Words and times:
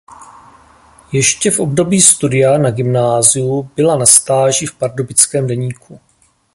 Ještě 1.11 1.51
v 1.51 1.59
období 1.59 2.01
studia 2.01 2.57
na 2.57 2.71
gymnáziu 2.71 3.69
byla 3.75 3.97
na 3.97 4.05
stáži 4.05 4.65
v 4.65 4.75
Pardubickém 4.75 5.47
deníku. 5.47 5.99